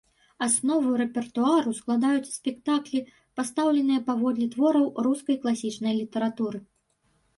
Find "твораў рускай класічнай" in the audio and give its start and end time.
4.57-5.93